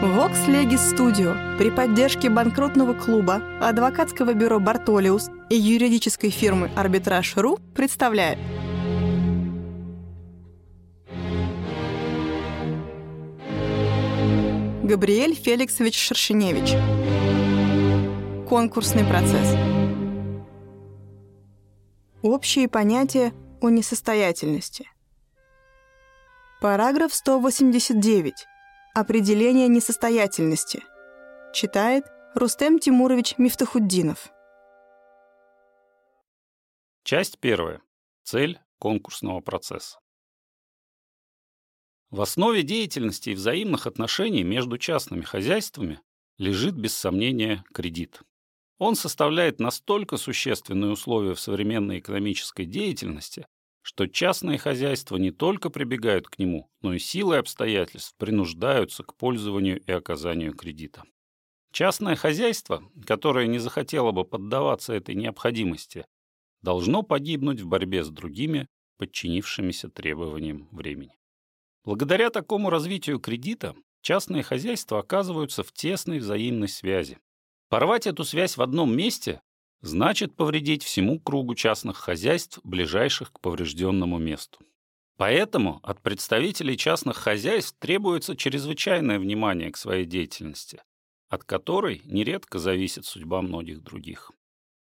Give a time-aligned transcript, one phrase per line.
[0.00, 1.58] Vox Legis Studio.
[1.58, 8.38] При поддержке банкротного клуба, адвокатского бюро «Бартолиус» и юридической фирмы «Арбитраж.ру» представляет
[14.84, 16.76] Габриэль Феликсович Шершеневич.
[18.48, 19.56] Конкурсный процесс.
[22.22, 24.88] Общие понятия о несостоятельности.
[26.60, 28.47] Параграф 189
[29.00, 30.82] Определение несостоятельности.
[31.54, 34.28] Читает Рустем Тимурович Мифтахуддинов.
[37.04, 37.80] Часть первая.
[38.24, 40.00] Цель конкурсного процесса.
[42.10, 46.00] В основе деятельности и взаимных отношений между частными хозяйствами
[46.36, 48.22] лежит, без сомнения, кредит.
[48.78, 53.46] Он составляет настолько существенные условия в современной экономической деятельности,
[53.88, 59.80] что частные хозяйства не только прибегают к нему, но и силой обстоятельств принуждаются к пользованию
[59.80, 61.04] и оказанию кредита.
[61.72, 66.04] Частное хозяйство, которое не захотело бы поддаваться этой необходимости,
[66.60, 71.16] должно погибнуть в борьбе с другими, подчинившимися требованиям времени.
[71.82, 77.20] Благодаря такому развитию кредита частные хозяйства оказываются в тесной взаимной связи.
[77.70, 79.40] Порвать эту связь в одном месте
[79.80, 84.60] значит повредить всему кругу частных хозяйств, ближайших к поврежденному месту.
[85.16, 90.80] Поэтому от представителей частных хозяйств требуется чрезвычайное внимание к своей деятельности,
[91.28, 94.30] от которой нередко зависит судьба многих других.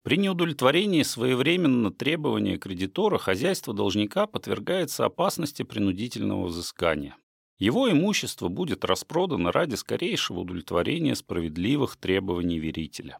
[0.02, 7.16] При неудовлетворении своевременно требования кредитора хозяйство должника подвергается опасности принудительного взыскания.
[7.58, 13.18] Его имущество будет распродано ради скорейшего удовлетворения справедливых требований верителя.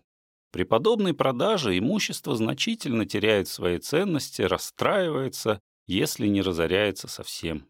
[0.53, 7.69] При подобной продаже имущество значительно теряет свои ценности, расстраивается, если не разоряется совсем.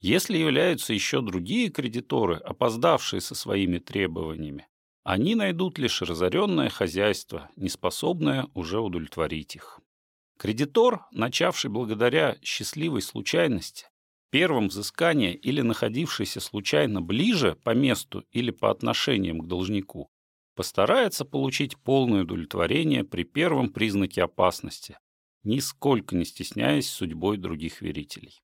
[0.00, 4.66] Если являются еще другие кредиторы, опоздавшие со своими требованиями,
[5.02, 9.80] они найдут лишь разоренное хозяйство, неспособное уже удовлетворить их.
[10.38, 13.86] Кредитор, начавший благодаря счастливой случайности,
[14.30, 20.10] первым взыскания или находившийся случайно ближе по месту или по отношениям к должнику,
[20.54, 24.98] постарается получить полное удовлетворение при первом признаке опасности,
[25.42, 28.42] нисколько не стесняясь судьбой других верителей.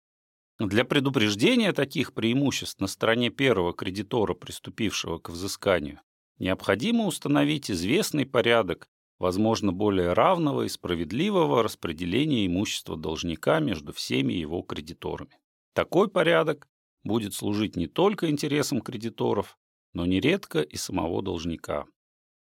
[0.58, 6.00] Для предупреждения таких преимуществ на стороне первого кредитора, приступившего к взысканию,
[6.38, 8.88] необходимо установить известный порядок,
[9.18, 15.38] возможно, более равного и справедливого распределения имущества должника между всеми его кредиторами.
[15.72, 16.68] Такой порядок
[17.04, 19.56] будет служить не только интересам кредиторов,
[19.92, 21.86] но нередко и самого должника.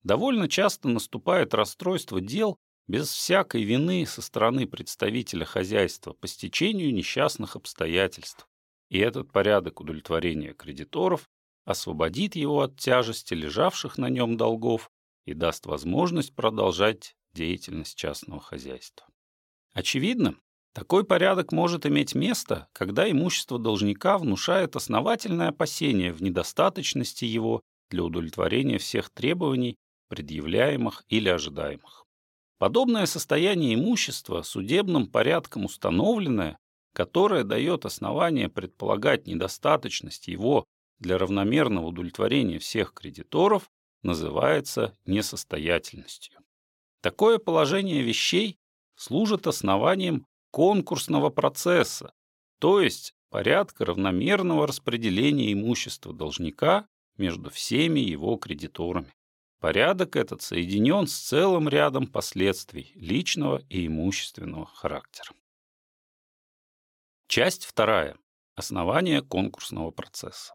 [0.06, 7.56] Довольно часто наступает расстройство дел без всякой вины со стороны представителя хозяйства по стечению несчастных
[7.56, 8.47] обстоятельств.
[8.89, 11.28] И этот порядок удовлетворения кредиторов
[11.65, 14.93] освободит его от тяжести лежавших на нем долгов
[15.25, 19.09] и даст возможность продолжать деятельность частного хозяйства.
[19.73, 20.37] Очевидно,
[20.73, 28.05] такой порядок может иметь место, когда имущество должника внушает основательное опасение в недостаточности его для
[28.05, 29.77] удовлетворения всех требований
[30.09, 32.05] предъявляемых или ожидаемых.
[32.59, 36.59] Подобное состояние имущества судебным порядком установленное,
[36.94, 40.65] которое дает основание предполагать недостаточность его
[40.99, 43.69] для равномерного удовлетворения всех кредиторов,
[44.03, 46.38] называется несостоятельностью.
[47.03, 48.59] Такое положение вещей
[48.94, 52.15] служит основанием конкурсного процесса,
[52.59, 56.87] то есть порядка равномерного распределения имущества должника
[57.19, 59.12] между всеми его кредиторами.
[59.66, 65.32] Порядок этот соединен с целым рядом последствий личного и имущественного характера.
[67.27, 68.16] Часть вторая.
[68.55, 70.55] Основание конкурсного процесса.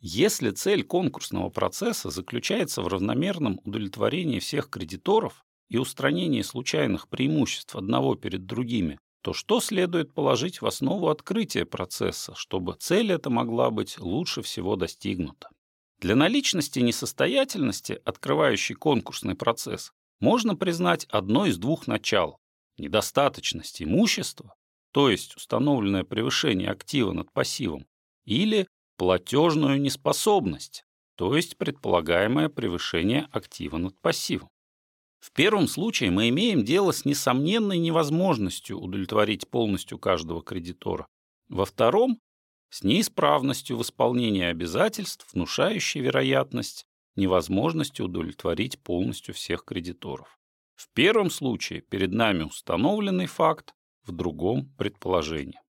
[0.00, 8.14] Если цель конкурсного процесса заключается в равномерном удовлетворении всех кредиторов и устранении случайных преимуществ одного
[8.14, 13.98] перед другими, то что следует положить в основу открытия процесса, чтобы цель эта могла быть
[13.98, 15.50] лучше всего достигнута?
[16.02, 22.38] Для наличности несостоятельности, открывающей конкурсный процесс, можно признать одно из двух начал–
[22.76, 24.52] недостаточность имущества,
[24.90, 27.86] то есть установленное превышение актива над пассивом,
[28.24, 28.66] или
[28.96, 30.82] платежную неспособность,
[31.14, 34.48] то есть предполагаемое превышение актива над пассивом.
[35.20, 41.06] В первом случае мы имеем дело с несомненной невозможностью удовлетворить полностью каждого кредитора.
[41.48, 42.18] Во втором
[42.72, 46.86] с неисправностью в исполнении обязательств, внушающей вероятность
[47.16, 50.38] невозможности удовлетворить полностью всех кредиторов.
[50.74, 53.74] В первом случае перед нами установленный факт,
[54.04, 55.60] в другом– предположение.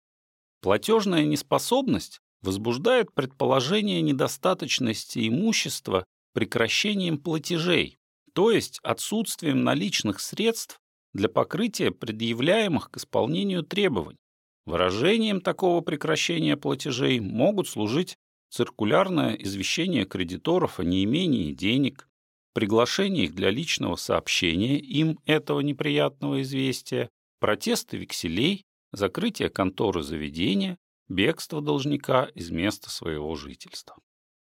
[0.60, 6.04] Платежная неспособность возбуждает предположение недостаточности имущества
[6.34, 7.98] прекращением платежей,
[8.32, 10.78] то есть отсутствием наличных средств
[11.12, 14.21] для покрытия предъявляемых к исполнению требований.
[14.64, 18.16] Выражением такого прекращения платежей могут служить
[18.48, 22.08] циркулярное извещение кредиторов о неимении денег,
[22.54, 27.08] приглашение их для личного сообщения им этого неприятного известия,
[27.40, 30.76] протесты векселей, закрытие конторы заведения,
[31.08, 33.96] бегство должника из места своего жительства.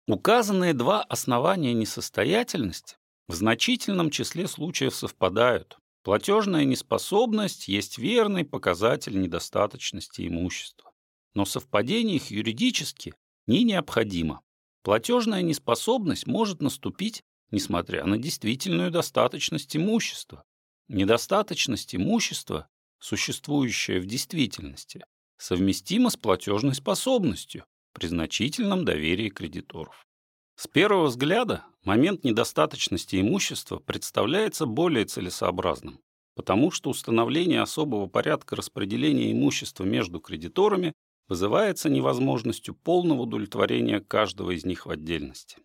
[0.07, 2.97] Указанные два основания несостоятельности
[3.29, 5.77] в значительном числе случаев совпадают.
[6.03, 10.91] Платежная неспособность есть верный показатель недостаточности имущества.
[11.33, 13.13] Но совпадение их юридически
[13.47, 14.41] не необходимо.
[14.83, 20.43] Платежная неспособность может наступить, несмотря на действительную достаточность имущества.
[20.89, 22.67] Недостаточность имущества,
[22.99, 25.05] существующая в действительности,
[25.37, 30.05] совместима с платежной способностью при значительном доверии кредиторов.
[30.55, 35.99] С первого взгляда момент недостаточности имущества представляется более целесообразным,
[36.35, 40.93] потому что установление особого порядка распределения имущества между кредиторами
[41.27, 45.57] вызывается невозможностью полного удовлетворения каждого из них в отдельности.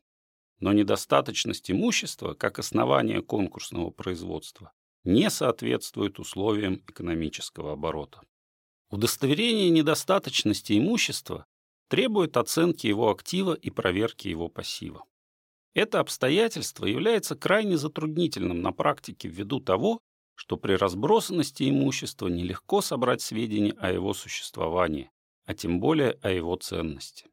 [0.61, 4.73] Но недостаточность имущества, как основание конкурсного производства,
[5.05, 8.23] не соответствует условиям экономического оборота.
[8.91, 11.47] Удостоверение недостаточности имущества
[11.89, 15.05] требует оценки его актива и проверки его пассива.
[15.75, 20.01] Это обстоятельство является крайне затруднительным на практике ввиду того,
[20.35, 25.11] что при разбросанности имущества нелегко собрать сведения о его существовании,
[25.47, 27.27] а тем более о его ценности.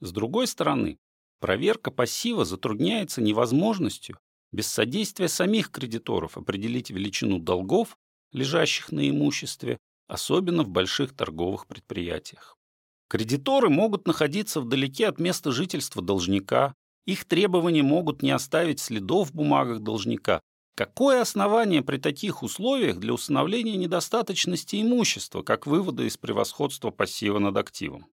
[0.00, 0.98] С другой стороны,
[1.40, 4.18] проверка пассива затрудняется невозможностью
[4.50, 7.96] без содействия самих кредиторов определить величину долгов,
[8.32, 12.57] лежащих на имуществе, особенно в больших торговых предприятиях.
[13.08, 16.74] Кредиторы могут находиться вдалеке от места жительства должника,
[17.06, 20.40] их требования могут не оставить следов в бумагах должника.
[20.76, 27.56] Какое основание при таких условиях для установления недостаточности имущества, как вывода из превосходства пассива над
[27.56, 28.06] активом?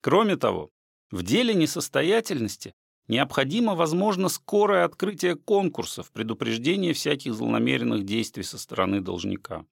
[0.00, 0.70] Кроме того,
[1.10, 2.72] в деле несостоятельности
[3.08, 9.66] необходимо, возможно, скорое открытие конкурсов, предупреждение всяких злонамеренных действий со стороны должника.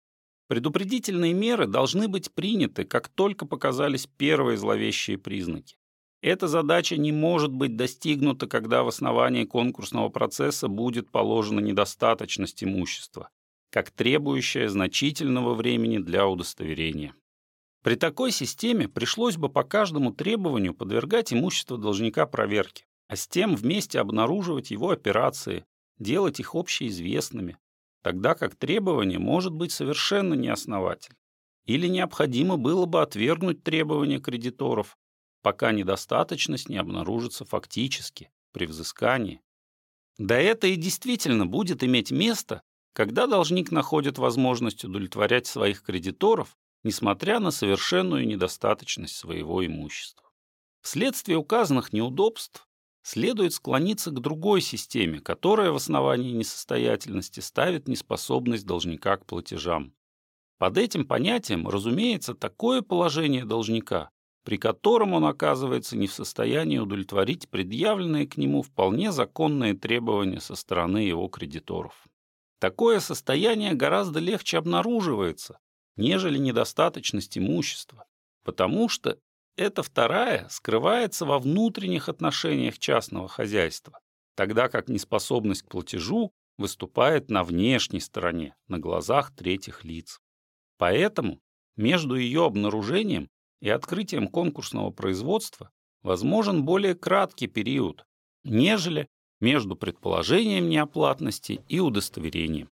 [0.49, 5.77] Предупредительные меры должны быть приняты, как только показались первые зловещие признаки.
[6.21, 13.31] Эта задача не может быть достигнута, когда в основании конкурсного процесса будет положена недостаточность имущества,
[13.71, 17.15] как требующая значительного времени для удостоверения.
[17.83, 23.57] При такой системе пришлось бы по каждому требованию подвергать имущество должника проверке, а с тем
[23.57, 25.65] вместе обнаруживать его операции,
[25.99, 27.59] делать их общеизвестными,
[28.03, 31.19] тогда как требование может быть совершенно неосновательным.
[31.65, 34.99] Или необходимо было бы отвергнуть требования кредиторов,
[35.43, 39.41] пока недостаточность не обнаружится фактически при взыскании.
[40.19, 42.63] Да это и действительно будет иметь место,
[42.93, 50.29] когда должник находит возможность удовлетворять своих кредиторов, несмотря на совершенную недостаточность своего имущества.
[50.83, 52.69] Вследствие указанных неудобств
[53.03, 59.93] следует склониться к другой системе, которая в основании несостоятельности ставит неспособность должника к платежам.
[60.59, 64.11] Под этим понятием разумеется такое положение должника,
[64.45, 70.55] при котором он оказывается не в состоянии удовлетворить предъявленные к нему вполне законные требования со
[70.55, 72.07] стороны его кредиторов.
[72.59, 75.59] Такое состояние гораздо легче обнаруживается,
[75.97, 78.05] нежели недостаточность имущества,
[78.45, 79.19] потому что
[79.57, 83.99] эта вторая скрывается во внутренних отношениях частного хозяйства,
[84.35, 90.21] тогда как неспособность к платежу выступает на внешней стороне, на глазах третьих лиц.
[90.79, 91.41] Поэтому
[91.77, 93.29] между ее обнаружением
[93.61, 95.71] и открытием конкурсного производства
[96.03, 98.05] возможен более краткий период,
[98.45, 99.09] нежели
[99.41, 102.71] между предположением неоплатности и удостоверением,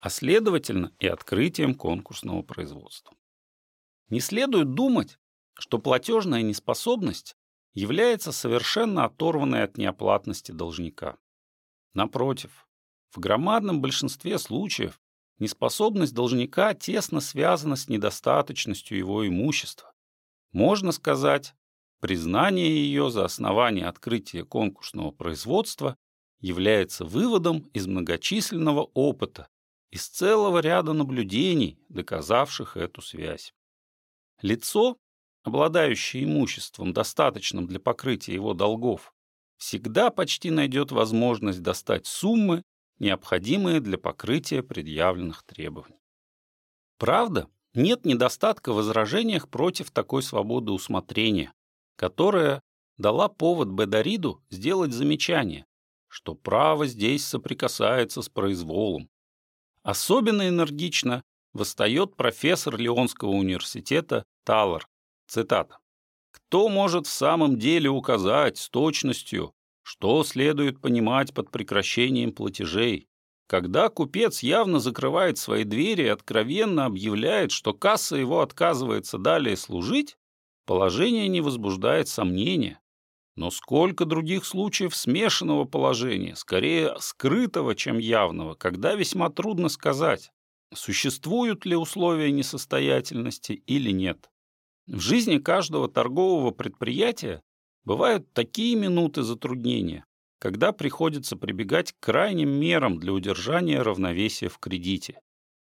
[0.00, 3.16] а следовательно и открытием конкурсного производства.
[4.08, 5.18] Не следует думать,
[5.54, 7.36] что платежная неспособность
[7.74, 11.16] является совершенно оторванной от неоплатности должника.
[11.94, 12.68] Напротив,
[13.10, 15.00] в громадном большинстве случаев
[15.38, 19.92] неспособность должника тесно связана с недостаточностью его имущества.
[20.52, 21.54] Можно сказать,
[22.00, 25.96] признание ее за основание открытия конкурсного производства
[26.40, 29.48] является выводом из многочисленного опыта,
[29.90, 33.54] из целого ряда наблюдений, доказавших эту связь.
[34.40, 34.96] Лицо,
[35.42, 39.12] обладающий имуществом, достаточным для покрытия его долгов,
[39.56, 42.62] всегда почти найдет возможность достать суммы,
[42.98, 46.00] необходимые для покрытия предъявленных требований.
[46.98, 51.52] Правда, нет недостатка в возражениях против такой свободы усмотрения,
[51.96, 52.62] которая
[52.96, 55.66] дала повод Бедариду сделать замечание,
[56.08, 59.08] что право здесь соприкасается с произволом.
[59.82, 61.22] Особенно энергично
[61.52, 64.86] восстает профессор Лионского университета Таллар.
[65.26, 65.78] Цитата.
[66.30, 73.08] «Кто может в самом деле указать с точностью, что следует понимать под прекращением платежей,
[73.46, 80.16] когда купец явно закрывает свои двери и откровенно объявляет, что касса его отказывается далее служить,
[80.64, 82.80] положение не возбуждает сомнения.
[83.36, 90.30] Но сколько других случаев смешанного положения, скорее скрытого, чем явного, когда весьма трудно сказать,
[90.72, 94.31] существуют ли условия несостоятельности или нет.
[94.88, 97.40] В жизни каждого торгового предприятия
[97.84, 100.04] бывают такие минуты затруднения,
[100.40, 105.20] когда приходится прибегать к крайним мерам для удержания равновесия в кредите.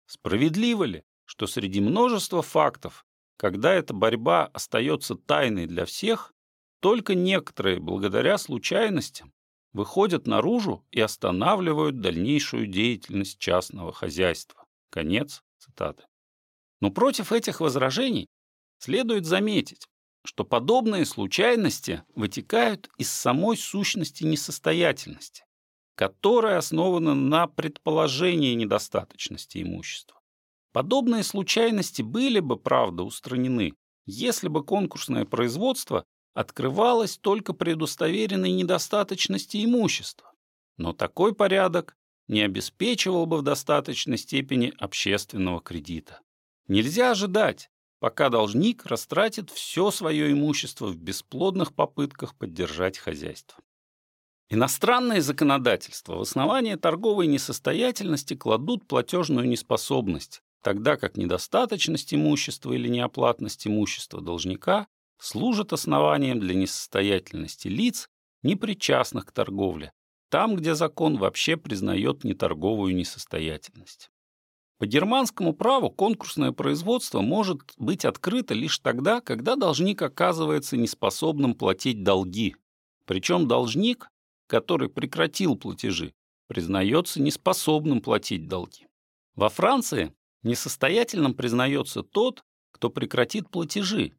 [0.07, 3.05] Справедливо ли, что среди множества фактов,
[3.37, 6.33] когда эта борьба остается тайной для всех,
[6.81, 9.33] только некоторые, благодаря случайностям,
[9.73, 14.65] выходят наружу и останавливают дальнейшую деятельность частного хозяйства.
[14.91, 16.05] Конец цитаты.
[16.81, 18.29] Но против этих возражений
[18.85, 19.89] следует заметить,
[20.27, 25.45] что подобные случайности вытекают из самой сущности несостоятельности,
[25.95, 30.21] которая основана на предположении недостаточности имущества.
[30.73, 33.73] Подобные случайности были бы, правда, устранены,
[34.05, 40.31] если бы конкурсное производство открывалась только при удостоверенной недостаточности имущества.
[40.77, 41.97] Но такой порядок
[42.29, 46.21] не обеспечивал бы в достаточной степени общественного кредита.
[46.69, 47.71] Нельзя ожидать,
[48.05, 53.65] пока должник растратит все свое имущество в бесплодных попытках поддержать хозяйство.
[54.51, 63.67] Иностранные законодательства в основании торговой несостоятельности кладут платежную неспособность, тогда как недостаточность имущества или неоплатность
[63.67, 64.87] имущества должника
[65.19, 68.11] служит основанием для несостоятельности лиц,
[68.43, 69.95] не причастных к торговле,
[70.29, 74.11] там, где закон вообще признает неторговую несостоятельность.
[74.85, 82.03] По германскому праву конкурсное производство может быть открыто лишь тогда, когда должник оказывается неспособным платить
[82.03, 82.55] долги.
[83.07, 84.11] Причем должник,
[84.47, 86.13] который прекратил платежи,
[86.49, 88.87] признается неспособным платить долги.
[89.35, 90.13] Во Франции
[90.43, 94.13] несостоятельным признается тот, кто прекратит платежи,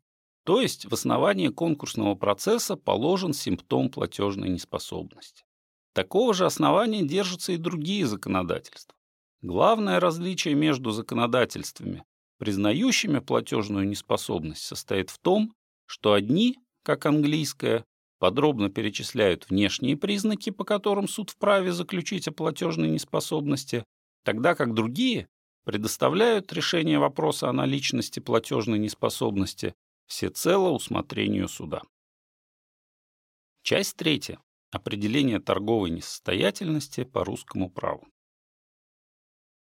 [0.45, 5.45] то есть в основании конкурсного процесса положен симптом платежной неспособности.
[5.93, 8.94] Такого же основания держатся и другие законодательства.
[9.41, 12.03] Главное различие между законодательствами,
[12.37, 15.53] признающими платежную неспособность, состоит в том,
[15.85, 17.85] что одни, как английское,
[18.19, 23.83] подробно перечисляют внешние признаки, по которым суд вправе заключить о платежной неспособности,
[24.23, 25.27] тогда как другие
[25.63, 29.75] предоставляют решение вопроса о наличности платежной неспособности
[30.07, 31.81] всецело усмотрению суда.
[33.63, 34.39] Часть третья.
[34.71, 38.07] Определение торговой несостоятельности по русскому праву.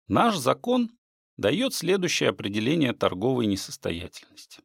[0.07, 0.91] Наш закон
[1.35, 4.61] дает следующее определение торговой несостоятельности.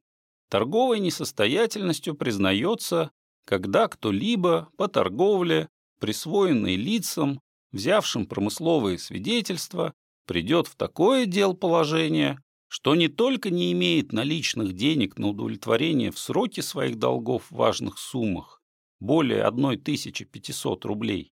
[0.49, 3.11] Торговой несостоятельностью признается,
[3.45, 5.69] когда кто-либо по торговле,
[5.99, 7.41] присвоенной лицам,
[7.73, 9.95] взявшим промысловые свидетельства,
[10.27, 16.19] придет в такое дел положение, что не только не имеет наличных денег на удовлетворение в
[16.19, 18.63] сроке своих долгов в важных суммах,
[19.01, 21.33] более 1500 рублей,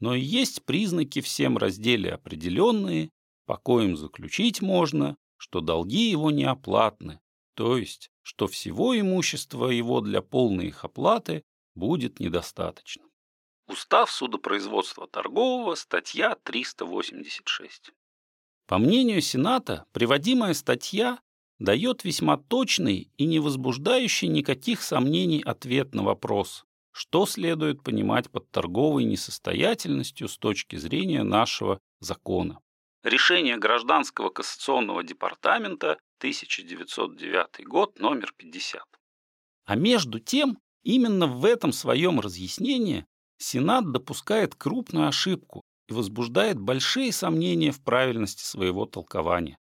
[0.00, 3.10] но и есть признаки всем разделе определенные,
[3.50, 7.18] по коим заключить можно, что долги его неоплатны,
[7.54, 11.42] то есть, что всего имущества его для полной их оплаты
[11.74, 13.02] будет недостаточно.
[13.66, 17.90] Устав судопроизводства торгового, статья 386.
[18.68, 21.18] По мнению Сената, приводимая статья
[21.58, 28.48] дает весьма точный и не возбуждающий никаких сомнений ответ на вопрос, что следует понимать под
[28.52, 32.60] торговой несостоятельностью с точки зрения нашего закона.
[33.02, 38.82] Решение Гражданского кассационного департамента 1909 год, номер 50.
[39.64, 43.06] А между тем, именно в этом своем разъяснении
[43.38, 49.58] Сенат допускает крупную ошибку, и возбуждает большие сомнения в правильности своего толкования.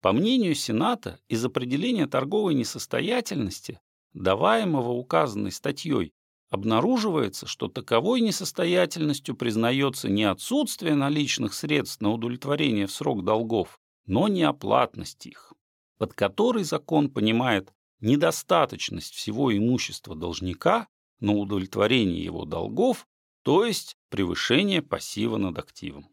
[0.00, 3.78] По мнению Сената, из определения торговой несостоятельности,
[4.14, 6.14] даваемого указанной статьей,
[6.56, 14.28] обнаруживается, что таковой несостоятельностью признается не отсутствие наличных средств на удовлетворение в срок долгов, но
[14.28, 15.52] неоплатность их,
[15.98, 20.88] под которой закон понимает недостаточность всего имущества должника
[21.20, 23.06] на удовлетворение его долгов
[23.46, 26.08] то есть превышение пассива над активом.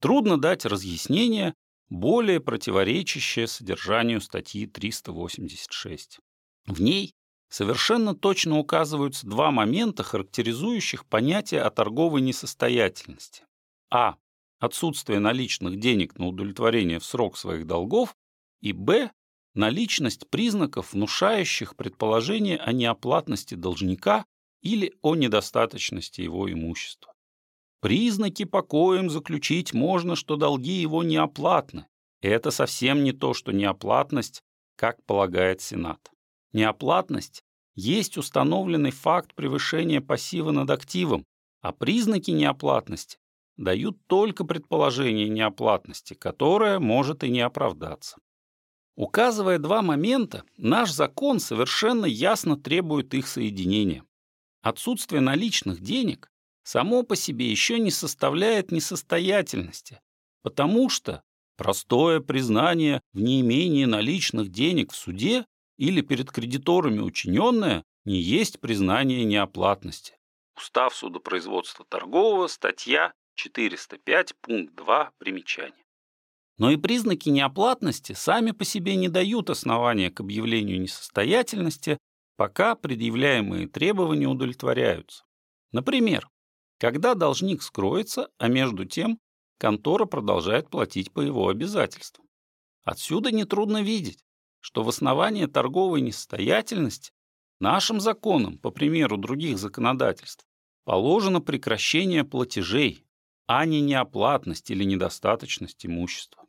[0.00, 1.54] Трудно дать разъяснение,
[1.88, 6.18] более противоречащее содержанию статьи 386.
[6.66, 7.14] В ней
[7.48, 13.44] совершенно точно указываются два момента, характеризующих понятие о торговой несостоятельности.
[13.90, 14.16] А.
[14.58, 18.16] Отсутствие наличных денег на удовлетворение в срок своих долгов.
[18.60, 19.12] И Б.
[19.54, 24.24] Наличность признаков, внушающих предположение о неоплатности должника
[24.60, 27.14] или о недостаточности его имущества.
[27.80, 31.86] Признаки по коим заключить можно, что долги его неоплатны.
[32.20, 34.42] Это совсем не то, что неоплатность,
[34.76, 36.10] как полагает Сенат.
[36.52, 37.42] Неоплатность
[37.74, 41.24] есть установленный факт превышения пассива над активом,
[41.60, 43.18] а признаки неоплатности
[43.56, 48.16] дают только предположение неоплатности, которое может и не оправдаться.
[48.96, 54.04] Указывая два момента, наш закон совершенно ясно требует их соединения.
[54.62, 56.28] Отсутствие наличных денег
[56.64, 60.00] само по себе еще не составляет несостоятельности,
[60.42, 61.22] потому что
[61.56, 65.44] простое признание в неимении наличных денег в суде
[65.78, 70.18] или перед кредиторами учиненное не есть признание неоплатности.
[70.56, 75.84] Устав судопроизводства торгового, статья 405, пункт 2, примечание.
[76.58, 81.98] Но и признаки неоплатности сами по себе не дают основания к объявлению несостоятельности,
[82.36, 85.24] пока предъявляемые требования удовлетворяются.
[85.70, 86.28] Например,
[86.78, 89.18] когда должник скроется, а между тем
[89.58, 92.26] контора продолжает платить по его обязательствам.
[92.82, 94.24] Отсюда нетрудно видеть,
[94.60, 97.12] что в основании торговой несостоятельности
[97.60, 100.46] нашим законом, по примеру других законодательств,
[100.84, 103.04] положено прекращение платежей,
[103.46, 106.44] а не неоплатность или недостаточность имущества.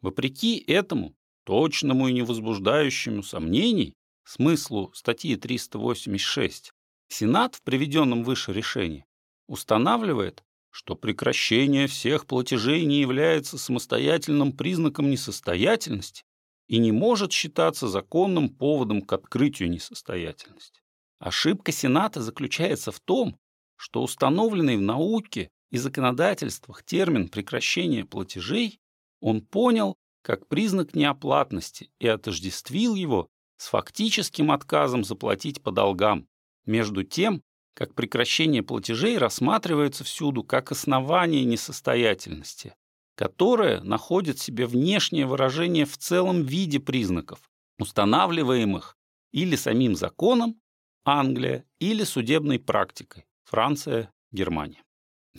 [0.00, 6.72] Вопреки этому точному и невозбуждающему сомнений смыслу статьи 386,
[7.08, 9.06] Сенат в приведенном выше решении
[9.46, 16.24] устанавливает, что прекращение всех платежей не является самостоятельным признаком несостоятельности
[16.68, 20.82] и не может считаться законным поводом к открытию несостоятельности.
[21.18, 23.36] Ошибка Сената заключается в том,
[23.76, 28.80] что установленный в науке и законодательствах термин прекращения платежей
[29.20, 36.28] он понял как признак неоплатности и отождествил его с фактическим отказом заплатить по долгам,
[36.66, 37.42] между тем,
[37.74, 42.74] как прекращение платежей рассматривается всюду как основание несостоятельности,
[43.18, 47.40] которое находит себе внешнее выражение в целом виде признаков,
[47.80, 48.96] устанавливаемых
[49.32, 50.60] или самим законом
[51.04, 54.84] Англия или судебной практикой Франция, Германия.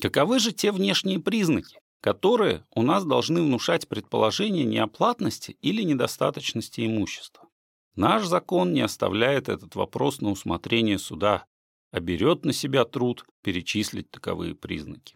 [0.01, 7.47] Каковы же те внешние признаки, которые у нас должны внушать предположение неоплатности или недостаточности имущества?
[7.95, 11.45] Наш закон не оставляет этот вопрос на усмотрение суда,
[11.91, 15.15] а берет на себя труд перечислить таковые признаки.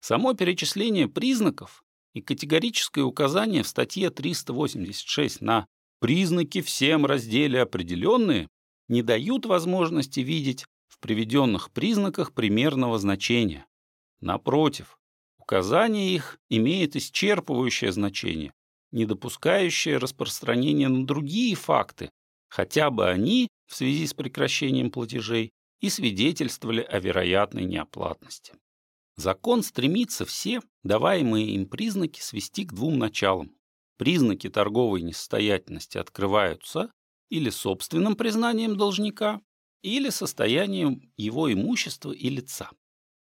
[0.00, 1.85] Само перечисление признаков
[2.16, 5.66] и категорическое указание в статье 386 на
[6.00, 8.48] признаки всем разделе определенные
[8.88, 13.66] не дают возможности видеть в приведенных признаках примерного значения.
[14.20, 14.96] Напротив,
[15.38, 18.54] указание их имеет исчерпывающее значение,
[18.92, 22.08] не допускающее распространения на другие факты,
[22.48, 25.50] хотя бы они, в связи с прекращением платежей,
[25.80, 28.54] и свидетельствовали о вероятной неоплатности.
[29.16, 33.52] Закон стремится все даваемые им признаки свести к двум началам.
[33.96, 36.92] Признаки торговой несостоятельности открываются
[37.30, 39.40] или собственным признанием должника,
[39.82, 42.70] или состоянием его имущества и лица.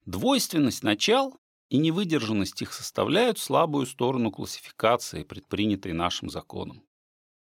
[0.06, 1.38] Двойственность начал
[1.70, 6.84] и невыдержанность их составляют слабую сторону классификации, предпринятой нашим законом.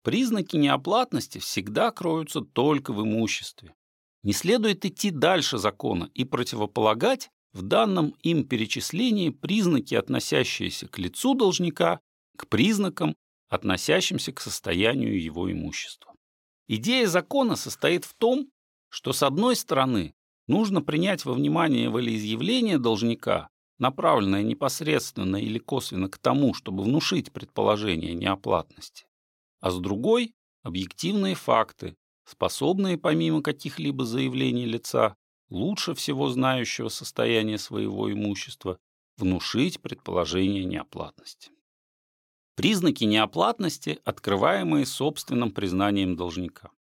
[0.03, 3.73] Признаки неоплатности всегда кроются только в имуществе.
[4.23, 11.33] Не следует идти дальше закона и противополагать в данном им перечислении признаки, относящиеся к лицу
[11.33, 11.99] должника,
[12.37, 13.15] к признакам,
[13.49, 16.13] относящимся к состоянию его имущества.
[16.67, 18.49] Идея закона состоит в том,
[18.89, 20.13] что с одной стороны
[20.47, 28.13] нужно принять во внимание волеизъявление должника, направленное непосредственно или косвенно к тому, чтобы внушить предположение
[28.13, 29.05] неоплатности,
[29.61, 30.33] а с другой–
[30.63, 35.15] объективные факты, способные помимо каких-либо заявлений лица
[35.49, 38.79] лучше всего знающего состояние своего имущества,
[39.17, 41.51] внушить предположение неоплатности.
[42.55, 46.71] Признаки неоплатности, открываемые собственным признанием должника.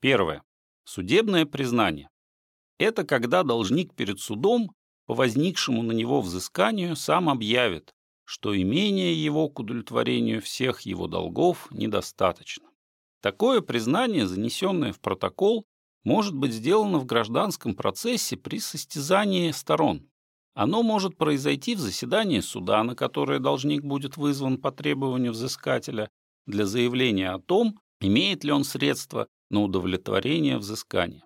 [0.00, 0.42] Первое.
[0.84, 2.08] Судебное признание.
[2.78, 4.72] Это когда должник перед судом
[5.06, 11.68] по возникшему на него взысканию сам объявит, что имение его к удовлетворению всех его долгов
[11.70, 12.68] недостаточно.
[13.20, 15.64] Такое признание, занесенное в протокол,
[16.06, 20.08] может быть сделано в гражданском процессе при состязании сторон.
[20.54, 26.08] Оно может произойти в заседании суда, на которое должник будет вызван по требованию взыскателя
[26.46, 31.24] для заявления о том, имеет ли он средства на удовлетворение взыскания.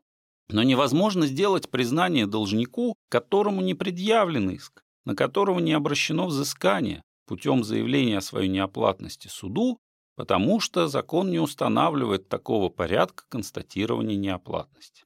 [0.49, 7.64] Но невозможно сделать признание должнику, которому не предъявлен иск, на которого не обращено взыскание путем
[7.64, 9.77] заявления о своей неоплатности суду,
[10.20, 15.04] потому что закон не устанавливает такого порядка констатирования неоплатности.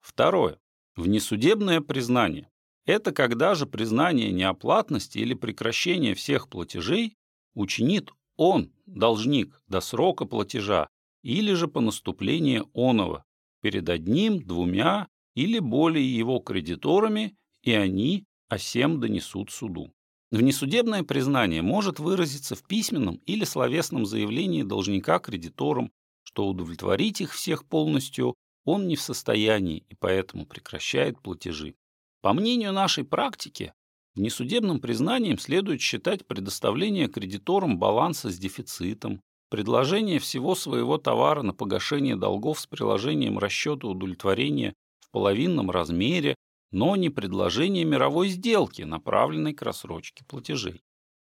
[0.00, 0.58] Второе.
[0.96, 2.50] Внесудебное признание.
[2.84, 7.14] Это когда же признание неоплатности или прекращение всех платежей
[7.54, 10.88] учинит он, должник, до срока платежа
[11.22, 13.24] или же по наступлении оного
[13.60, 19.94] перед одним, двумя или более его кредиторами, и они о сем донесут суду.
[20.32, 25.92] Внесудебное признание может выразиться в письменном или словесном заявлении должника кредиторам,
[26.24, 31.74] что удовлетворить их всех полностью он не в состоянии и поэтому прекращает платежи.
[32.22, 33.74] По мнению нашей практики,
[34.14, 42.16] внесудебным признанием следует считать предоставление кредиторам баланса с дефицитом, предложение всего своего товара на погашение
[42.16, 46.36] долгов с приложением расчета удовлетворения в половинном размере,
[46.72, 50.82] но не предложение мировой сделки, направленной к рассрочке платежей.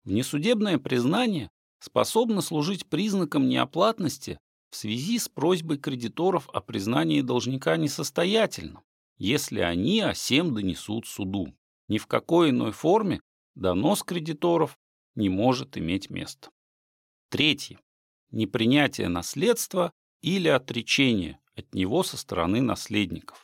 [0.03, 4.39] Внесудебное признание способно служить признаком неоплатности
[4.71, 8.81] в связи с просьбой кредиторов о признании должника несостоятельным,
[9.17, 11.53] если они о сем донесут суду.
[11.87, 13.21] Ни в какой иной форме
[13.53, 14.79] донос кредиторов
[15.15, 16.49] не может иметь места.
[17.29, 17.77] Третье
[18.33, 23.42] непринятие наследства или отречение от него со стороны наследников.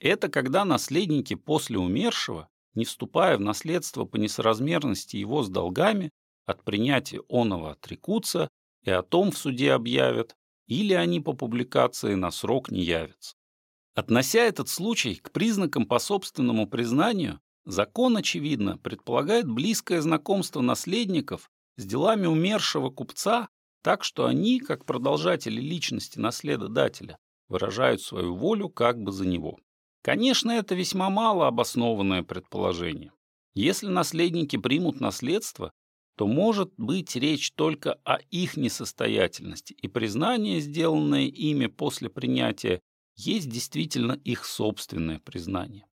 [0.00, 6.10] Это когда наследники после умершего, не вступая в наследство по несоразмерности его с долгами,
[6.46, 8.48] от принятия оного отрекутся
[8.82, 10.34] и о том в суде объявят,
[10.66, 13.34] или они по публикации на срок не явятся.
[13.94, 21.84] Относя этот случай к признакам по собственному признанию, закон, очевидно, предполагает близкое знакомство наследников с
[21.84, 23.48] делами умершего купца
[23.82, 29.58] так что они, как продолжатели личности наследодателя, выражают свою волю как бы за него.
[30.02, 33.12] Конечно, это весьма мало обоснованное предположение.
[33.54, 35.72] Если наследники примут наследство,
[36.16, 42.80] то может быть речь только о их несостоятельности, и признание, сделанное ими после принятия,
[43.16, 45.86] есть действительно их собственное признание.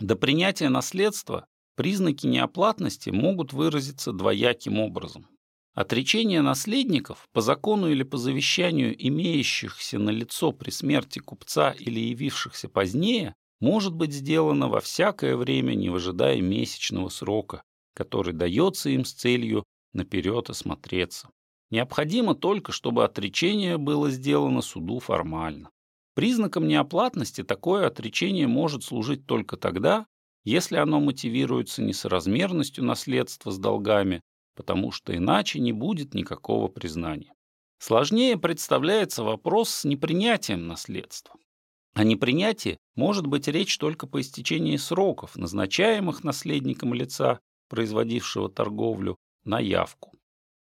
[0.00, 5.28] До принятия наследства признаки неоплатности могут выразиться двояким образом.
[5.74, 12.68] Отречение наследников по закону или по завещанию имеющихся на лицо при смерти купца или явившихся
[12.68, 17.62] позднее может быть сделано во всякое время, не выжидая месячного срока,
[17.94, 21.30] который дается им с целью наперед осмотреться.
[21.70, 25.70] Необходимо только, чтобы отречение было сделано суду формально.
[26.14, 30.04] Признаком неоплатности такое отречение может служить только тогда,
[30.44, 34.20] если оно мотивируется несоразмерностью наследства с долгами
[34.54, 37.32] потому что иначе не будет никакого признания.
[37.78, 41.34] Сложнее представляется вопрос с непринятием наследства.
[41.94, 49.58] О непринятии может быть речь только по истечении сроков, назначаемых наследником лица, производившего торговлю, на
[49.58, 50.14] явку.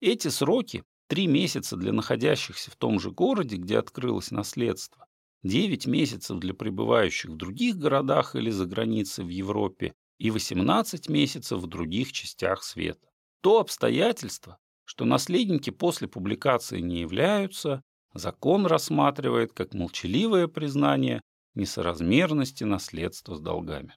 [0.01, 5.07] Эти сроки– три месяца для находящихся в том же городе, где открылось наследство,
[5.43, 11.59] 9 месяцев для пребывающих в других городах или за границей в Европе и 18 месяцев
[11.59, 13.08] в других частях света.
[13.41, 17.81] То обстоятельство, что наследники после публикации не являются,
[18.13, 21.21] закон рассматривает как молчаливое признание
[21.55, 23.95] несоразмерности наследства с долгами.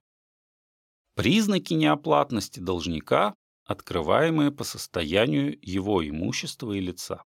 [1.14, 7.22] Признаки неоплатности должника, открываемые по состоянию его имущества и лица.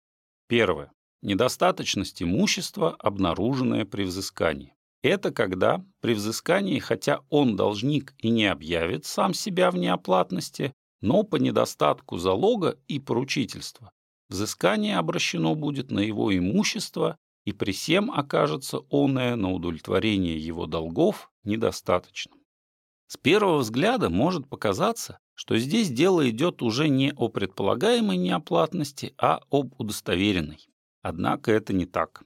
[0.47, 0.91] Первое.
[1.21, 4.76] Недостаточность имущества, обнаруженная при взыскании.
[5.04, 11.24] Это когда при взыскании, хотя он должник и не объявит сам себя в неоплатности, но
[11.24, 13.92] по недостатку залога и поручительства
[14.32, 21.32] взыскание обращено будет на его имущество, и при всем окажется оное на удовлетворение его долгов
[21.44, 22.40] недостаточным.
[23.08, 29.42] С первого взгляда может показаться, что здесь дело идет уже не о предполагаемой неоплатности, а
[29.50, 30.66] об удостоверенной.
[31.02, 32.24] Однако это не так.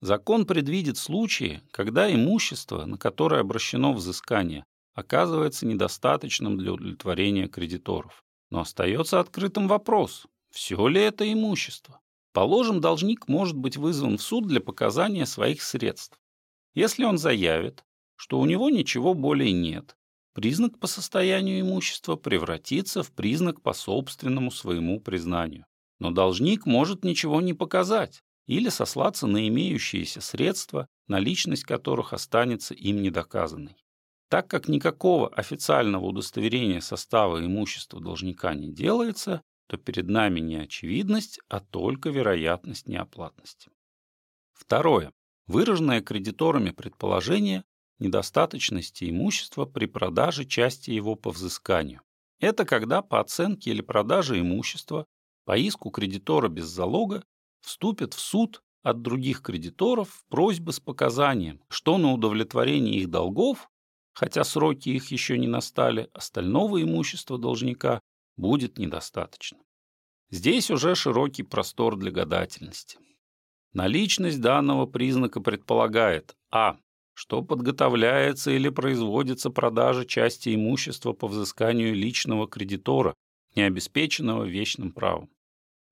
[0.00, 8.24] Закон предвидит случаи, когда имущество, на которое обращено взыскание, оказывается недостаточным для удовлетворения кредиторов.
[8.50, 12.00] Но остается открытым вопрос, все ли это имущество.
[12.32, 16.18] Положим, должник может быть вызван в суд для показания своих средств.
[16.74, 17.84] Если он заявит,
[18.16, 19.96] что у него ничего более нет,
[20.32, 25.64] признак по состоянию имущества превратится в признак по собственному своему признанию.
[26.00, 33.02] Но должник может ничего не показать или сослаться на имеющиеся средства, наличность которых останется им
[33.02, 33.76] недоказанной.
[34.28, 41.40] Так как никакого официального удостоверения состава имущества должника не делается, то перед нами не очевидность,
[41.48, 43.70] а только вероятность неоплатности.
[44.52, 45.12] Второе.
[45.46, 47.64] выраженное кредиторами предположение
[47.98, 52.00] недостаточности имущества при продаже части его по взысканию.
[52.40, 55.06] Это когда по оценке или продаже имущества
[55.44, 57.24] по иску кредитора без залога
[57.60, 63.70] вступят в суд от других кредиторов просьбы с показанием, что на удовлетворение их долгов,
[64.14, 68.00] хотя сроки их еще не настали, остального имущества должника
[68.36, 69.58] будет недостаточно.
[70.30, 72.98] Здесь уже широкий простор для гадательности.
[73.72, 76.78] Наличность данного признака предполагает а.
[77.16, 83.14] что подготовляется или производится продажа части имущества по взысканию личного кредитора,
[83.54, 85.30] не обеспеченного вечным правом.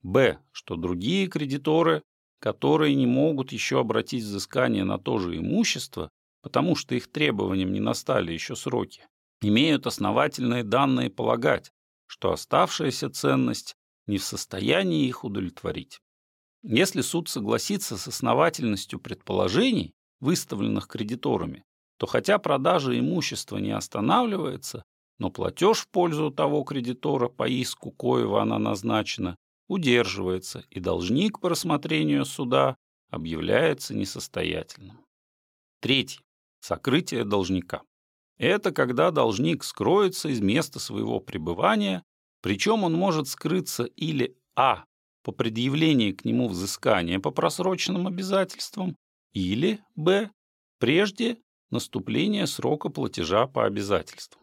[0.02, 0.38] б.
[0.52, 2.02] что другие кредиторы,
[2.40, 6.10] которые не могут еще обратить взыскание на то же имущество,
[6.42, 9.06] потому что их требованиям не настали еще сроки,
[9.40, 11.72] имеют основательные данные полагать,
[12.06, 13.74] что оставшаяся ценность
[14.06, 16.00] не в состоянии их удовлетворить.
[16.62, 21.64] Если суд согласится с основательностью предположений, выставленных кредиторами,
[21.98, 24.84] то хотя продажа имущества не останавливается,
[25.18, 29.36] но платеж в пользу того кредитора, по иску коего она назначена,
[29.68, 32.76] удерживается, и должник по рассмотрению суда
[33.10, 35.04] объявляется несостоятельным.
[35.80, 36.20] Третий.
[36.62, 37.82] Сокрытие должника.
[38.38, 42.02] Это когда должник скроется из места своего пребывания
[42.42, 44.84] причем он может скрыться или а.
[45.22, 48.96] по предъявлении к нему взыскания по просроченным обязательствам,
[49.32, 50.30] или б.
[50.78, 51.38] прежде
[51.70, 54.42] наступления срока платежа по обязательствам.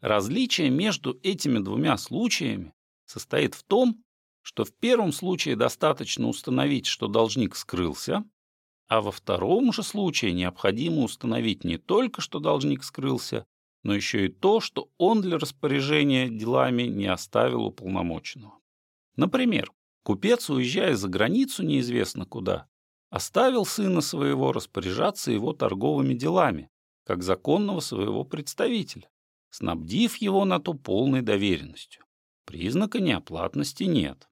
[0.00, 2.74] Различие между этими двумя случаями
[3.06, 4.04] состоит в том,
[4.42, 8.24] что в первом случае достаточно установить, что должник скрылся,
[8.92, 13.46] а во втором же случае необходимо установить не только, что должник скрылся,
[13.84, 18.58] но еще и то, что он для распоряжения делами не оставил уполномоченного.
[19.16, 22.66] Например, купец, уезжая за границу неизвестно куда,
[23.08, 26.68] оставил сына своего распоряжаться его торговыми делами,
[27.06, 29.08] как законного своего представителя,
[29.48, 32.04] снабдив его на то полной доверенностью.
[32.44, 34.28] Признака неоплатности нет.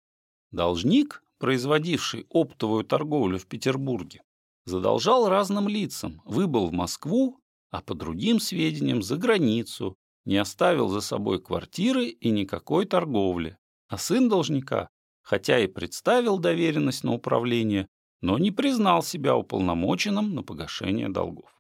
[0.51, 4.21] Должник, производивший оптовую торговлю в Петербурге,
[4.65, 11.01] задолжал разным лицам, выбыл в Москву а по другим сведениям за границу, не оставил за
[11.01, 13.57] собой квартиры и никакой торговли.
[13.89, 14.89] А сын должника,
[15.23, 17.89] хотя и представил доверенность на управление,
[18.21, 21.51] но не признал себя уполномоченным на погашение долгов.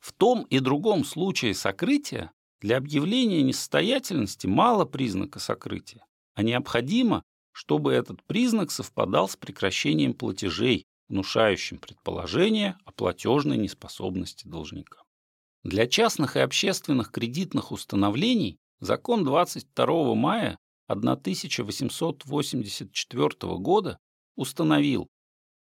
[0.00, 7.92] В том и другом случае сокрытия для объявления несостоятельности мало признака сокрытия, а необходимо, чтобы
[7.92, 14.98] этот признак совпадал с прекращением платежей, внушающим предположение о платежной неспособности должника.
[15.64, 23.98] Для частных и общественных кредитных установлений закон 22 мая 1884 года
[24.36, 25.08] установил,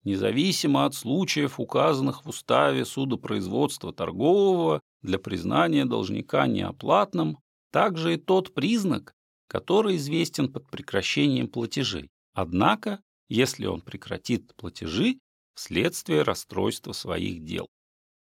[0.04, 7.40] независимо от случаев, указанных в уставе судопроизводства торгового для признания должника неоплатным,
[7.72, 9.14] также и тот признак,
[9.48, 12.10] который известен под прекращением платежей.
[12.34, 15.20] Однако, если он прекратит платежи
[15.58, 17.68] вследствие расстройства своих дел.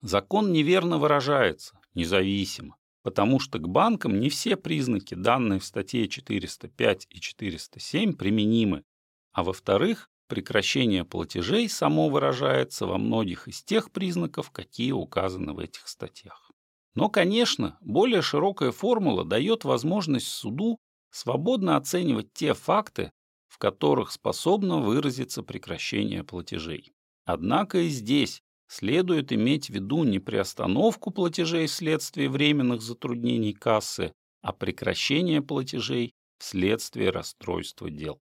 [0.01, 7.07] Закон неверно выражается, независимо, потому что к банкам не все признаки, данные в статье 405
[7.09, 8.83] и 407, применимы,
[9.31, 15.87] а во-вторых, прекращение платежей само выражается во многих из тех признаков, какие указаны в этих
[15.87, 16.51] статьях.
[16.95, 20.77] Но, конечно, более широкая формула дает возможность суду
[21.11, 23.11] свободно оценивать те факты,
[23.47, 26.91] в которых способно выразиться прекращение платежей.
[27.25, 34.53] Однако и здесь следует иметь в виду не приостановку платежей вследствие временных затруднений кассы, а
[34.53, 38.19] прекращение платежей вследствие расстройства дел.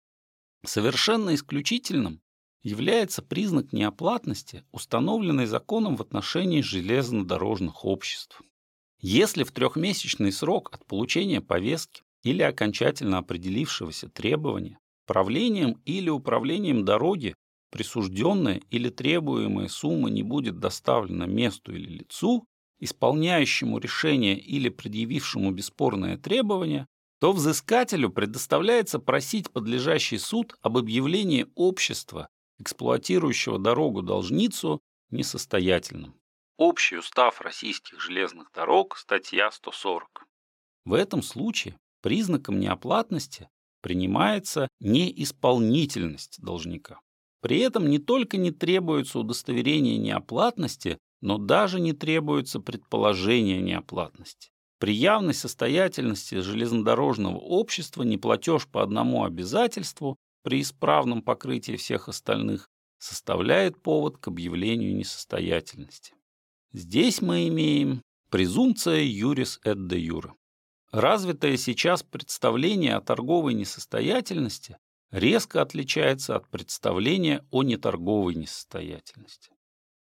[0.66, 2.22] Совершенно исключительным
[2.62, 8.42] является признак неоплатности, установленный законом в отношении железнодорожных обществ.
[9.00, 17.34] Если в трехмесячный срок от получения повестки или окончательно определившегося требования правлением или управлением дороги
[17.70, 22.46] присужденная или требуемая сумма не будет доставлена месту или лицу,
[22.80, 26.88] исполняющему решение или предъявившему бесспорное требование,
[27.20, 32.30] то взыскателю предоставляется просить подлежащий суд об объявлении общества,
[32.60, 34.80] эксплуатирующего дорогу-должницу,
[35.12, 36.16] несостоятельным.
[36.58, 40.26] Общий устав российских железных дорог, статья 140.
[40.86, 43.50] В этом случае признаком неоплатности
[43.82, 47.00] принимается неисполнительность должника.
[47.42, 54.50] При этом не только не требуется удостоверение неоплатности, но даже не требуется предположение неоплатности.
[54.80, 63.82] При явной состоятельности железнодорожного общества неплатеж по одному обязательству при исправном покрытии всех остальных составляет
[63.82, 66.14] повод к объявлению несостоятельности.
[66.72, 70.32] Здесь мы имеем презумпция юрис et de jure.
[70.92, 74.78] Развитое сейчас представление о торговой несостоятельности
[75.12, 79.52] резко отличается от представления о неторговой несостоятельности.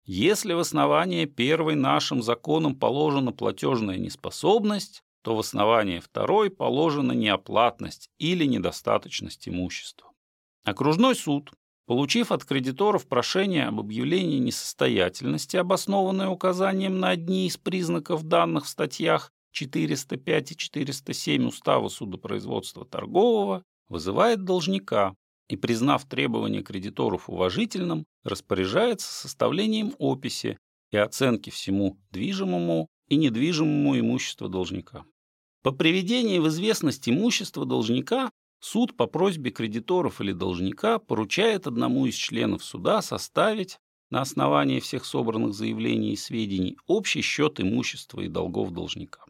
[0.06, 8.10] Если в основании первой нашим законом положена платежная неспособность, то в основании второй положена неоплатность
[8.18, 10.12] или недостаточность имущества.
[10.64, 11.52] Окружной суд,
[11.86, 18.70] получив от кредиторов прошение об объявлении несостоятельности, обоснованное указанием на одни из признаков данных в
[18.70, 25.16] статьях 405 и 407 Устава судопроизводства торгового, вызывает должника
[25.50, 30.58] и, признав требование кредиторов уважительным, распоряжается составлением описи
[30.92, 35.06] и оценки всему движимому и недвижимому имуществу должника.
[35.64, 42.16] По приведении в известность имущества должника суд по просьбе кредиторов или должника поручает одному из
[42.16, 43.78] членов суда составить
[44.10, 49.26] на основании всех собранных заявлений и сведений общий счет имущества и долгов должника.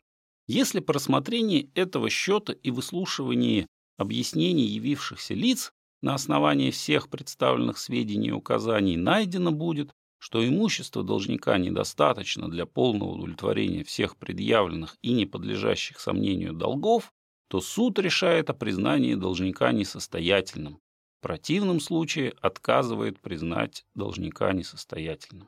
[0.47, 3.67] Если по рассмотрении этого счета и выслушивании
[3.97, 11.57] объяснений явившихся лиц на основании всех представленных сведений и указаний найдено будет, что имущество должника
[11.57, 17.11] недостаточно для полного удовлетворения всех предъявленных и не подлежащих сомнению долгов,
[17.49, 20.79] то суд решает о признании должника несостоятельным.
[21.19, 25.47] В противном случае отказывает признать должника несостоятельным.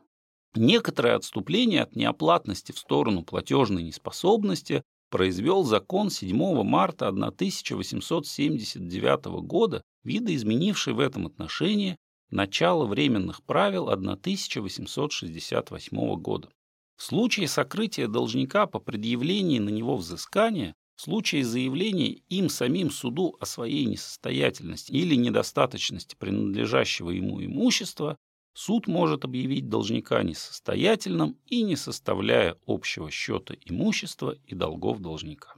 [0.55, 10.93] Некоторое отступление от неоплатности в сторону платежной неспособности произвел закон 7 марта 1879 года, видоизменивший
[10.93, 11.97] в этом отношении
[12.29, 16.49] начало временных правил 1868 года.
[16.95, 23.37] В случае сокрытия должника по предъявлении на него взыскания, в случае заявления им самим суду
[23.39, 28.17] о своей несостоятельности или недостаточности принадлежащего ему имущества,
[28.53, 35.55] суд может объявить должника несостоятельным и не составляя общего счета имущества и долгов должника.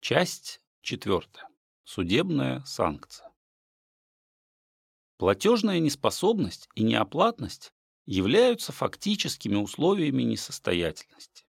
[0.00, 1.48] Часть четвертая.
[1.84, 3.32] Судебная санкция.
[5.16, 7.72] Платежная неспособность и неоплатность
[8.06, 11.44] являются фактическими условиями несостоятельности.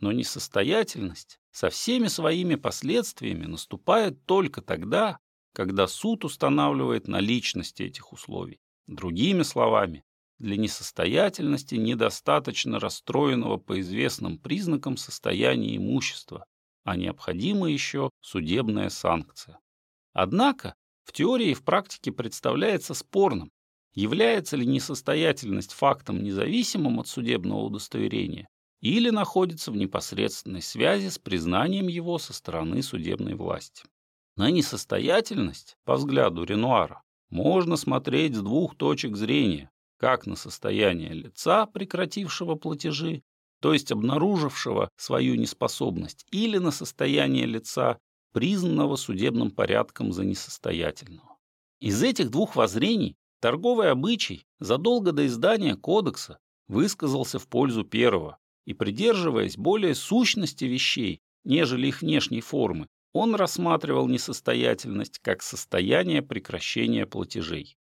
[0.00, 5.18] Но несостоятельность со всеми своими последствиями наступает только тогда,
[5.52, 8.60] когда суд устанавливает наличность этих условий.
[8.86, 10.04] Другими словами,
[10.38, 16.46] для несостоятельности недостаточно расстроенного по известным признакам состояния имущества,
[16.84, 19.60] а необходима еще судебная санкция.
[20.12, 23.50] Однако в теории и в практике представляется спорным,
[23.94, 28.48] является ли несостоятельность фактом независимым от судебного удостоверения
[28.80, 33.84] или находится в непосредственной связи с признанием его со стороны судебной власти.
[34.34, 41.64] На несостоятельность, по взгляду Ренуара, можно смотреть с двух точек зрения, как на состояние лица,
[41.64, 43.22] прекратившего платежи,
[43.60, 47.98] то есть обнаружившего свою неспособность, или на состояние лица,
[48.32, 51.38] признанного судебным порядком за несостоятельного.
[51.80, 58.74] Из этих двух воззрений торговый обычай задолго до издания кодекса высказался в пользу первого, и,
[58.74, 67.76] придерживаясь более сущности вещей, нежели их внешней формы, он рассматривал несостоятельность как состояние прекращения платежей.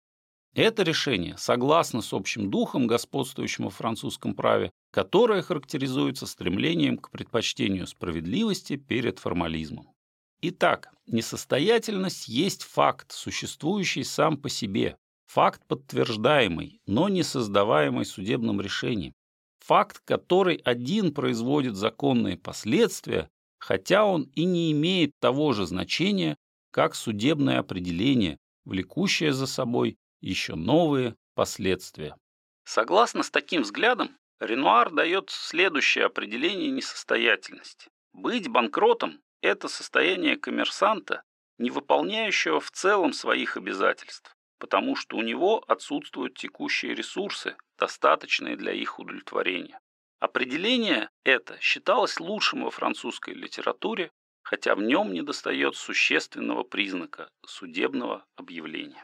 [0.56, 7.86] Это решение согласно с общим духом, господствующим во французском праве, которое характеризуется стремлением к предпочтению
[7.86, 9.94] справедливости перед формализмом.
[10.42, 19.13] Итак, несостоятельность есть факт, существующий сам по себе, факт подтверждаемый, но не создаваемый судебным решением,
[19.60, 26.38] факт, который один производит законные последствия, хотя он и не имеет того же значения,
[26.72, 32.15] как судебное определение, влекущее за собой еще новые последствия.
[32.63, 37.89] Согласно с таким взглядом, Ренуар дает следующее определение несостоятельности.
[38.13, 41.24] Быть банкротом это состояние коммерсанта,
[41.58, 48.74] не выполняющего в целом своих обязательств, потому что у него отсутствуют текущие ресурсы, достаточные для
[48.74, 49.80] их удовлетворения.
[50.20, 54.11] Определение это считалось лучшим во французской литературе,
[54.41, 59.03] хотя в нем недостает существенного признака судебного объявления.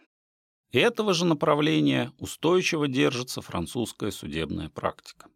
[0.72, 5.30] Этого же направления устойчиво держится французская судебная практика.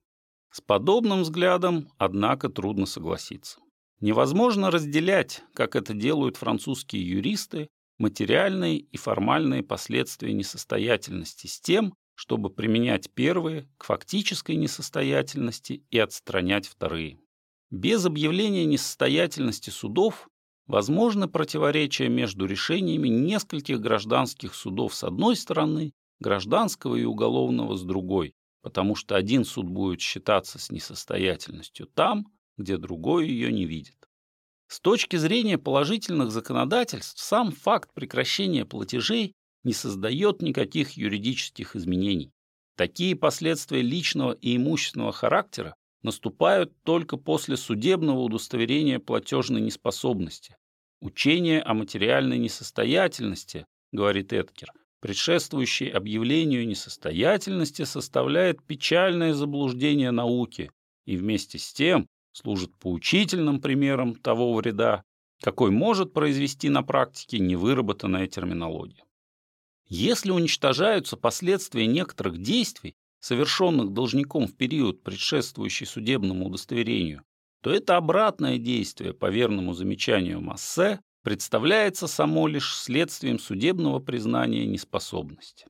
[0.52, 3.62] С подобным взглядом, однако, трудно согласиться.
[4.02, 7.70] Невозможно разделять, как это делают французские юристы,
[8.00, 16.68] материальные и формальные последствия несостоятельности с тем, чтобы применять первые к фактической несостоятельности и отстранять
[16.68, 17.18] вторые.
[17.72, 20.28] Без объявления несостоятельности судов
[20.68, 28.34] возможно противоречие между решениями нескольких гражданских судов с одной стороны гражданского и уголовного с другой,
[28.64, 33.96] потому что один суд будет считаться с несостоятельностью там, где другой ее не видит.
[34.68, 42.32] С точки зрения положительных законодательств, сам факт прекращения платежей не создает никаких юридических изменений.
[42.76, 50.56] Такие последствия личного и имущественного характера наступают только после судебного удостоверения платежной неспособности.
[51.02, 60.72] Учение о материальной несостоятельности, говорит Эткер, предшествующее объявлению несостоятельности, составляет печальное заблуждение науки
[61.06, 65.04] и вместе с тем служит поучительным примером того вреда,
[65.42, 69.04] какой может произвести на практике невыработанная терминология.
[69.90, 77.24] Если уничтожаются последствия некоторых действий, совершенных должником в период, предшествующий судебному удостоверению,
[77.62, 85.66] то это обратное действие, по верному замечанию Массе, представляется само лишь следствием судебного признания неспособности.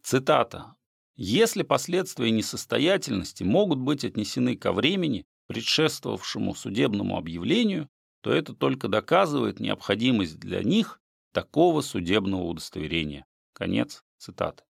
[0.00, 0.76] Цитата.
[1.16, 7.88] «Если последствия несостоятельности могут быть отнесены ко времени, предшествовавшему судебному объявлению,
[8.22, 11.00] то это только доказывает необходимость для них
[11.32, 13.26] такого судебного удостоверения».
[13.56, 14.64] Конец цитаты.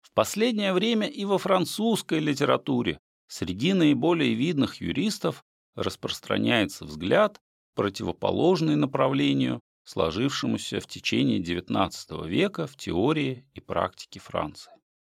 [0.00, 5.44] В последнее время и во французской литературе среди наиболее видных юристов
[5.76, 7.40] распространяется взгляд,
[7.76, 14.72] противоположный направлению, сложившемуся в течение XIX века в теории и практике Франции.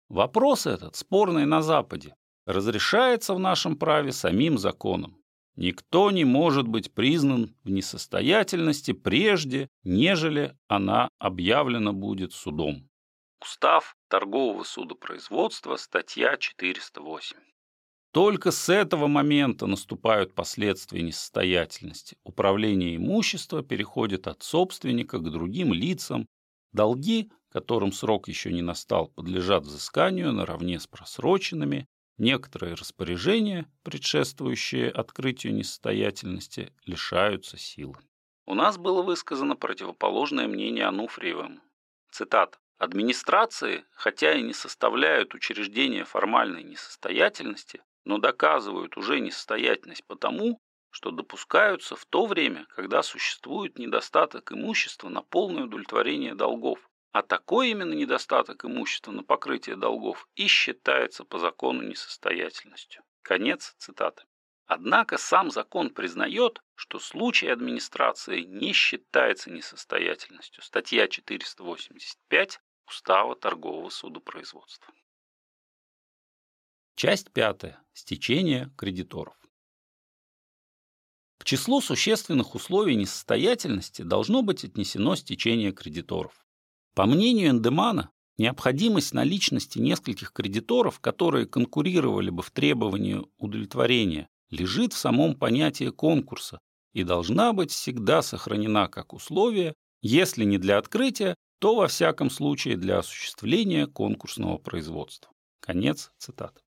[0.09, 2.15] Вопрос этот, спорный на Западе,
[2.47, 5.19] разрешается в нашем праве самим законом.
[5.55, 12.89] Никто не может быть признан в несостоятельности прежде, нежели она объявлена будет судом.
[13.41, 17.37] Устав торгового судопроизводства, статья 408.
[18.13, 22.17] Только с этого момента наступают последствия несостоятельности.
[22.25, 26.27] Управление имущества переходит от собственника к другим лицам.
[26.73, 31.87] Долги, которым срок еще не настал, подлежат взысканию наравне с просроченными.
[32.17, 37.95] Некоторые распоряжения, предшествующие открытию несостоятельности, лишаются силы.
[38.47, 41.61] У нас было высказано противоположное мнение Ануфриевым.
[42.11, 42.59] Цитат.
[42.79, 50.61] Администрации, хотя и не составляют учреждения формальной несостоятельности, но доказывают уже несостоятельность потому,
[50.91, 56.89] что допускаются в то время, когда существует недостаток имущества на полное удовлетворение долгов.
[57.11, 63.03] А такой именно недостаток имущества на покрытие долгов и считается по закону несостоятельностью.
[63.23, 64.23] Конец цитаты.
[64.67, 70.63] Однако сам закон признает, что случай администрации не считается несостоятельностью.
[70.63, 74.95] Статья 485 Устава торгового судопроизводства.
[76.97, 77.83] Часть пятая.
[77.93, 79.37] Стечение кредиторов.
[81.39, 86.47] К числу существенных условий несостоятельности должно быть отнесено стечение кредиторов.
[86.95, 94.99] По мнению Эндемана, необходимость наличности нескольких кредиторов, которые конкурировали бы в требовании удовлетворения, лежит в
[94.99, 96.59] самом понятии конкурса
[96.95, 102.77] и должна быть всегда сохранена как условие, если не для открытия, то во всяком случае
[102.77, 105.33] для осуществления конкурсного производства.
[105.61, 106.61] Конец цитаты.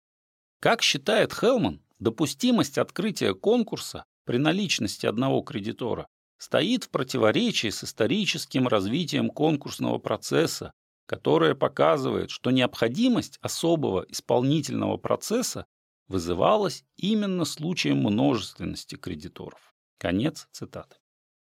[0.59, 8.67] Как считает Хелман, допустимость открытия конкурса при наличности одного кредитора стоит в противоречии с историческим
[8.67, 10.73] развитием конкурсного процесса,
[11.05, 15.65] которое показывает, что необходимость особого исполнительного процесса
[16.07, 19.73] вызывалась именно случаем множественности кредиторов.
[19.97, 20.97] Конец цитаты.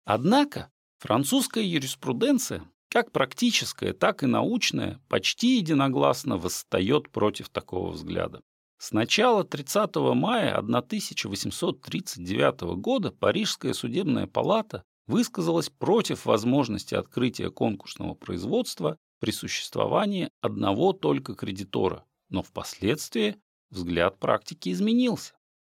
[0.06, 8.42] Однако французская юриспруденция как практическое, так и научное, почти единогласно восстает против такого взгляда.
[8.80, 18.98] С начала 30 мая 1839 года Парижская судебная палата высказалась против возможности открытия конкурсного производства
[19.20, 23.38] при существовании одного только кредитора, но впоследствии
[23.72, 25.34] взгляд практики изменился.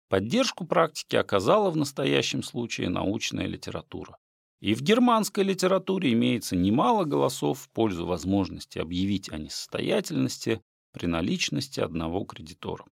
[0.09, 4.19] Поддержку практики оказала в настоящем случае научная литература.
[4.61, 10.61] И в германской литературе имеется немало голосов в пользу возможности объявить о несостоятельности
[10.93, 12.85] при наличности одного кредитора.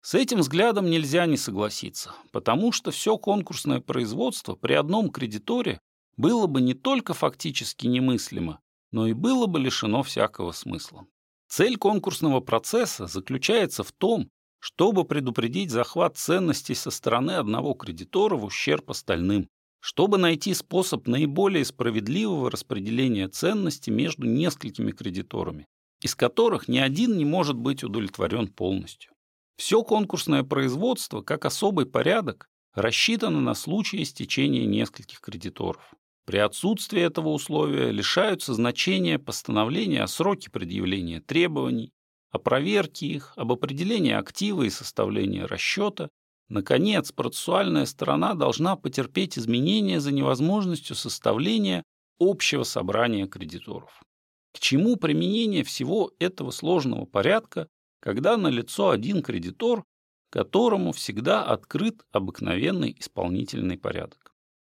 [0.00, 5.80] С этим взглядом нельзя не согласиться, потому что все конкурсное производство при одном кредиторе
[6.16, 8.60] было бы не только фактически немыслимо,
[8.90, 11.06] но и было бы лишено всякого смысла.
[11.48, 18.44] Цель конкурсного процесса заключается в том, чтобы предупредить захват ценностей со стороны одного кредитора в
[18.44, 19.48] ущерб остальным,
[19.84, 25.66] чтобы найти способ наиболее справедливого распределения ценностей между несколькими кредиторами,
[26.00, 29.12] из которых ни один не может быть удовлетворен полностью.
[29.58, 35.92] Все конкурсное производство, как особый порядок, рассчитано на случай стечения нескольких кредиторов.
[36.24, 41.92] При отсутствии этого условия лишаются значения постановления о сроке предъявления требований,
[42.30, 46.08] о проверке их, об определении актива и составлении расчета.
[46.48, 51.82] Наконец, процессуальная сторона должна потерпеть изменения за невозможностью составления
[52.18, 54.02] общего собрания кредиторов.
[54.52, 57.68] К чему применение всего этого сложного порядка,
[58.00, 59.84] когда налицо один кредитор,
[60.30, 64.32] которому всегда открыт обыкновенный исполнительный порядок?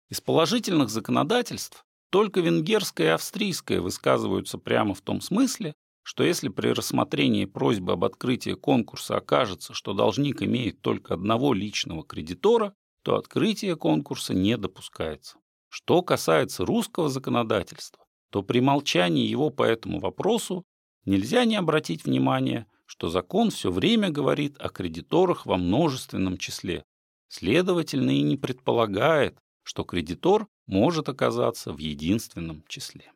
[0.09, 5.75] Из положительных законодательств только венгерское и австрийское высказываются прямо в том смысле,
[6.09, 12.03] что если при рассмотрении просьбы об открытии конкурса окажется, что должник имеет только одного личного
[12.03, 15.37] кредитора, то открытие конкурса не допускается.
[15.69, 20.65] Что касается русского законодательства, то при молчании его по этому вопросу
[21.05, 26.85] нельзя не обратить внимание, что закон все время говорит о кредиторах во множественном числе,
[27.29, 33.13] следовательно и не предполагает, что кредитор может оказаться в единственном числе.